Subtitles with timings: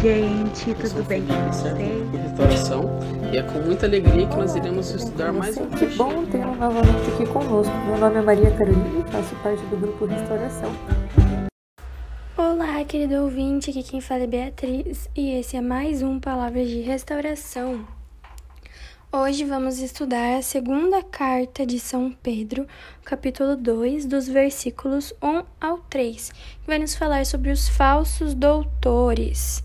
[0.00, 0.74] gente.
[0.74, 1.74] Tudo bem com vocês?
[2.10, 2.98] de restauração
[3.32, 7.10] e é com muita alegria que nós iremos estudar mais um Que bom tê-lo novamente
[7.12, 7.72] aqui conosco.
[7.86, 10.70] Meu nome é Maria Carolina e faço parte do grupo Restauração.
[12.36, 16.80] Olá, querido ouvinte, aqui quem fala é Beatriz e esse é mais um Palavras de
[16.80, 17.86] Restauração.
[19.16, 22.66] Hoje vamos estudar a segunda carta de São Pedro,
[23.04, 29.62] capítulo 2, dos versículos 1 ao 3, que vai nos falar sobre os falsos doutores.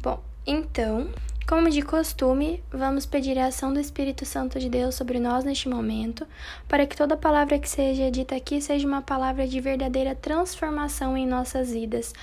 [0.00, 1.10] Bom, então,
[1.44, 5.68] como de costume, vamos pedir a ação do Espírito Santo de Deus sobre nós neste
[5.68, 6.24] momento,
[6.68, 11.26] para que toda palavra que seja dita aqui seja uma palavra de verdadeira transformação em
[11.26, 12.14] nossas vidas,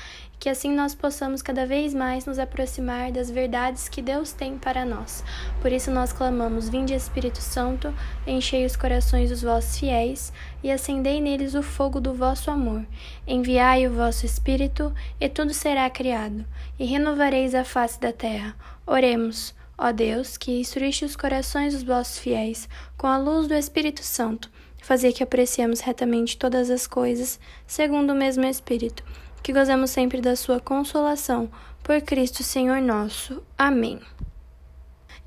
[0.42, 4.84] que assim nós possamos cada vez mais nos aproximar das verdades que Deus tem para
[4.84, 5.23] nós.
[5.61, 7.94] Por isso nós clamamos: Vinde Espírito Santo,
[8.25, 12.84] enchei os corações dos vossos fiéis e acendei neles o fogo do vosso amor.
[13.28, 16.44] Enviai o vosso Espírito, e tudo será criado,
[16.80, 18.56] e renovareis a face da terra.
[18.88, 19.53] Oremos.
[19.78, 24.52] Ó Deus, que instruíste os corações dos vossos fiéis com a luz do Espírito Santo,
[24.81, 29.03] fazer que apreciemos retamente todas as coisas, segundo o mesmo Espírito,
[29.42, 31.50] que gozemos sempre da sua consolação,
[31.84, 33.42] por Cristo Senhor nosso.
[33.58, 34.00] Amém.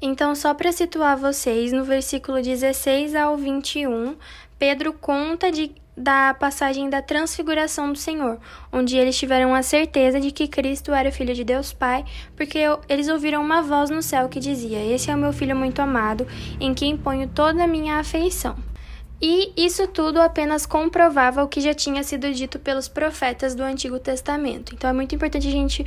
[0.01, 4.17] Então, só para situar vocês, no versículo 16 ao 21,
[4.59, 8.39] Pedro conta de, da passagem da transfiguração do Senhor,
[8.73, 12.05] onde eles tiveram a certeza de que Cristo era Filho de Deus Pai,
[12.37, 15.81] porque eles ouviram uma voz no céu que dizia: Esse é o meu filho muito
[15.81, 16.27] amado,
[16.61, 18.57] em quem ponho toda a minha afeição.
[19.23, 23.99] E isso tudo apenas comprovava o que já tinha sido dito pelos profetas do Antigo
[23.99, 24.75] Testamento.
[24.75, 25.87] Então é muito importante a gente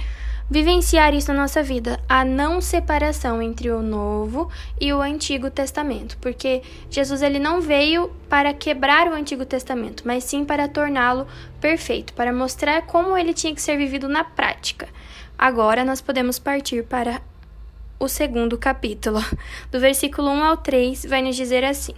[0.49, 4.49] vivenciar isso na nossa vida, a não separação entre o Novo
[4.79, 10.23] e o Antigo Testamento, porque Jesus ele não veio para quebrar o Antigo Testamento, mas
[10.23, 11.27] sim para torná-lo
[11.59, 14.87] perfeito, para mostrar como ele tinha que ser vivido na prática.
[15.37, 17.21] Agora nós podemos partir para
[17.99, 19.19] o segundo capítulo.
[19.69, 21.93] Do versículo 1 ao 3 vai nos dizer assim: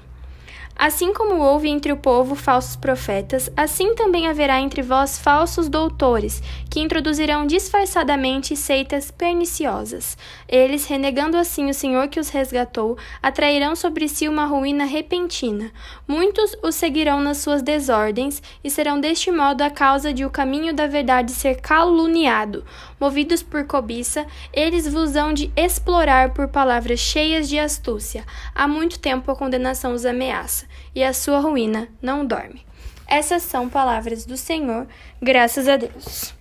[0.82, 6.42] Assim como houve entre o povo falsos profetas, assim também haverá entre vós falsos doutores,
[6.70, 10.18] que introduzirão disfarçadamente seitas perniciosas.
[10.48, 15.72] Eles, renegando assim o Senhor que os resgatou, atrairão sobre si uma ruína repentina.
[16.08, 20.74] Muitos os seguirão nas suas desordens, e serão deste modo a causa de o caminho
[20.74, 22.64] da verdade ser caluniado.
[23.00, 28.24] Movidos por cobiça, eles vos hão de explorar por palavras cheias de astúcia.
[28.54, 32.66] Há muito tempo a condenação os ameaça e a sua ruína não dorme.
[33.08, 34.88] Essas são palavras do Senhor,
[35.20, 36.39] graças a Deus.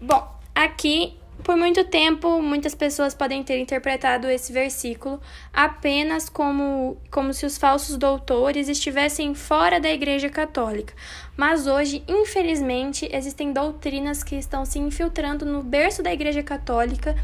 [0.00, 5.18] Bom, aqui, por muito tempo, muitas pessoas podem ter interpretado esse versículo
[5.52, 10.92] apenas como, como se os falsos doutores estivessem fora da Igreja Católica.
[11.34, 17.16] Mas hoje, infelizmente, existem doutrinas que estão se infiltrando no berço da Igreja Católica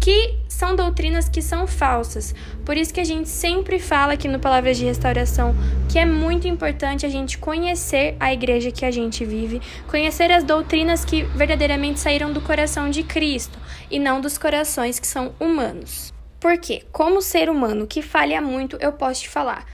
[0.00, 2.34] que são doutrinas que são falsas.
[2.64, 5.54] Por isso que a gente sempre fala aqui no Palavras de Restauração
[5.88, 10.42] que é muito importante a gente conhecer a igreja que a gente vive, conhecer as
[10.42, 13.58] doutrinas que verdadeiramente saíram do coração de Cristo
[13.90, 16.12] e não dos corações que são humanos.
[16.38, 19.66] Porque, como ser humano que falha muito, eu posso te falar.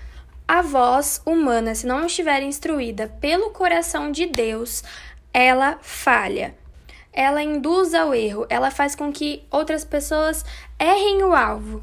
[0.49, 4.83] A voz humana, se não estiver instruída pelo coração de Deus,
[5.33, 6.55] ela falha
[7.17, 10.45] ela induz ao erro, ela faz com que outras pessoas
[10.79, 11.83] errem o alvo.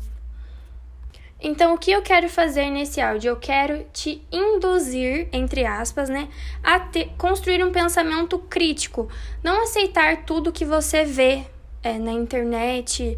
[1.41, 3.31] Então, o que eu quero fazer nesse áudio?
[3.31, 6.29] Eu quero te induzir, entre aspas, né,
[6.63, 9.09] a ter, construir um pensamento crítico.
[9.43, 11.43] Não aceitar tudo que você vê
[11.81, 13.17] é, na internet,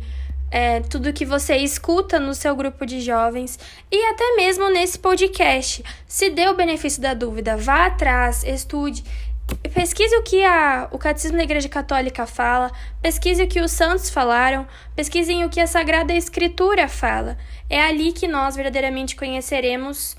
[0.49, 3.59] é, tudo que você escuta no seu grupo de jovens
[3.91, 5.83] e até mesmo nesse podcast.
[6.07, 9.03] Se dê o benefício da dúvida, vá atrás, estude
[9.74, 12.71] pesquise o que a, o Catecismo da Igreja Católica fala,
[13.01, 17.38] pesquise o que os santos falaram, pesquisem o que a Sagrada Escritura fala.
[17.69, 20.15] É ali que nós verdadeiramente conheceremos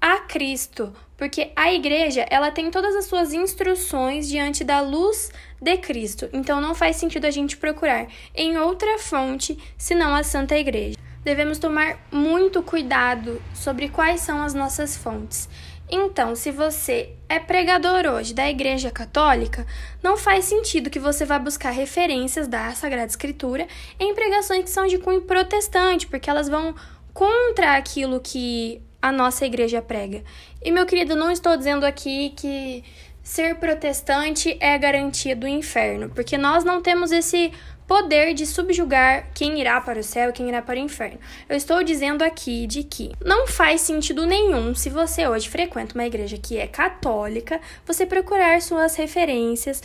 [0.00, 5.30] a Cristo, porque a igreja, ela tem todas as suas instruções diante da luz
[5.60, 6.30] de Cristo.
[6.32, 10.96] Então não faz sentido a gente procurar em outra fonte senão a Santa Igreja.
[11.22, 15.50] Devemos tomar muito cuidado sobre quais são as nossas fontes.
[15.90, 19.66] Então, se você é pregador hoje da Igreja Católica,
[20.00, 23.66] não faz sentido que você vá buscar referências da Sagrada Escritura
[23.98, 26.74] em pregações que são de cunho protestante, porque elas vão
[27.12, 30.22] contra aquilo que a nossa igreja prega.
[30.62, 32.84] E meu querido, não estou dizendo aqui que
[33.22, 37.52] ser protestante é garantia do inferno, porque nós não temos esse
[37.90, 41.18] poder de subjugar quem irá para o céu e quem irá para o inferno.
[41.48, 46.06] Eu estou dizendo aqui de que não faz sentido nenhum se você hoje frequenta uma
[46.06, 49.82] igreja que é católica, você procurar suas referências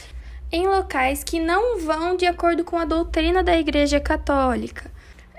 [0.52, 4.92] em locais que não vão de acordo com a doutrina da igreja católica.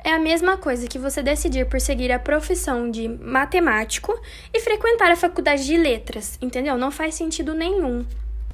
[0.02, 4.12] É a mesma coisa que você decidir por seguir a profissão de matemático
[4.52, 6.76] e frequentar a faculdade de letras, entendeu?
[6.76, 8.04] Não faz sentido nenhum.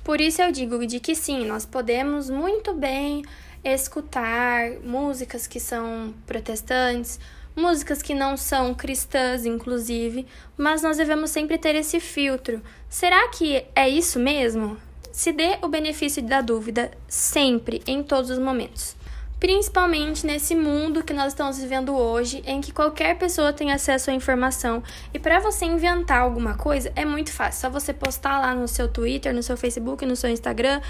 [0.04, 3.22] Por isso eu digo de que sim, nós podemos muito bem
[3.64, 7.18] escutar músicas que são protestantes,
[7.54, 10.26] músicas que não são cristãs, inclusive,
[10.56, 12.62] mas nós devemos sempre ter esse filtro.
[12.88, 14.76] Será que é isso mesmo?
[15.12, 18.96] Se dê o benefício da dúvida sempre, em todos os momentos
[19.42, 24.14] principalmente nesse mundo que nós estamos vivendo hoje, em que qualquer pessoa tem acesso à
[24.14, 24.84] informação.
[25.12, 28.86] E para você inventar alguma coisa é muito fácil, só você postar lá no seu
[28.86, 30.80] Twitter, no seu Facebook, no seu Instagram,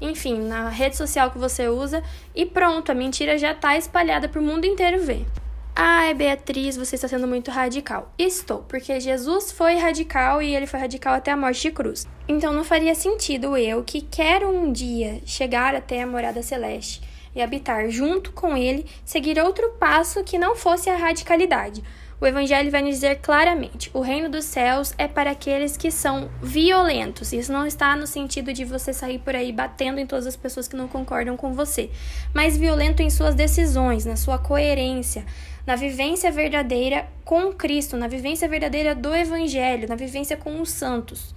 [0.00, 2.02] enfim, na rede social que você usa
[2.34, 5.26] e pronto, a mentira já está espalhada para o mundo inteiro ver.
[5.74, 8.12] Ai, Beatriz, você está sendo muito radical.
[8.18, 12.06] Estou, porque Jesus foi radical e ele foi radical até a morte de cruz.
[12.28, 17.00] Então não faria sentido eu, que quero um dia chegar até a morada celeste,
[17.34, 21.82] e habitar junto com ele, seguir outro passo que não fosse a radicalidade.
[22.20, 26.30] O Evangelho vai nos dizer claramente: o reino dos céus é para aqueles que são
[26.42, 27.32] violentos.
[27.32, 30.68] Isso não está no sentido de você sair por aí batendo em todas as pessoas
[30.68, 31.90] que não concordam com você,
[32.34, 35.24] mas violento em suas decisões, na sua coerência,
[35.66, 41.34] na vivência verdadeira com Cristo, na vivência verdadeira do Evangelho, na vivência com os santos.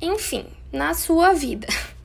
[0.00, 1.66] Enfim, na sua vida.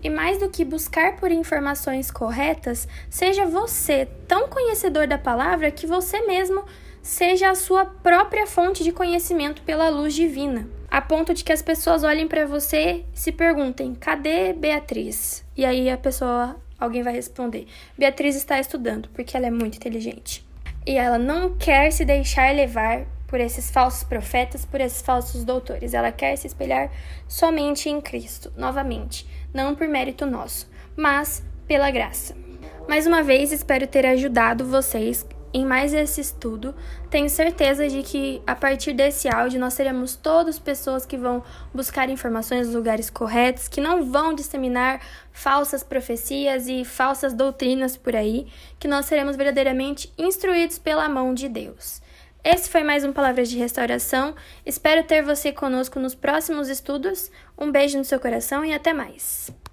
[0.00, 5.88] E mais do que buscar por informações corretas, seja você tão conhecedor da palavra que
[5.88, 6.64] você mesmo
[7.02, 11.62] seja a sua própria fonte de conhecimento pela luz divina, a ponto de que as
[11.62, 17.12] pessoas olhem para você e se perguntem: "Cadê Beatriz?" E aí a pessoa, alguém vai
[17.12, 17.66] responder:
[17.96, 20.46] "Beatriz está estudando porque ela é muito inteligente."
[20.86, 25.92] E ela não quer se deixar levar por esses falsos profetas, por esses falsos doutores.
[25.92, 26.90] Ela quer se espelhar
[27.28, 32.34] somente em Cristo, novamente não por mérito nosso, mas pela graça.
[32.88, 35.26] Mais uma vez, espero ter ajudado vocês
[35.58, 36.74] em mais esse estudo.
[37.10, 41.42] Tenho certeza de que a partir desse áudio nós seremos todos pessoas que vão
[41.74, 45.00] buscar informações nos lugares corretos, que não vão disseminar
[45.32, 48.46] falsas profecias e falsas doutrinas por aí,
[48.78, 52.00] que nós seremos verdadeiramente instruídos pela mão de Deus.
[52.44, 54.34] Esse foi mais um Palavras de Restauração.
[54.64, 57.30] Espero ter você conosco nos próximos estudos.
[57.58, 59.50] Um beijo no seu coração e até mais.